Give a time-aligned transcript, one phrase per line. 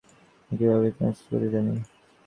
[0.51, 1.73] আমি একভাবেই হেস্তনেস্ত করতে জানি।